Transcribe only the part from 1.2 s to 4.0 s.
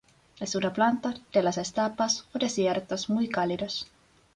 de las estepas o desiertos muy cálidos.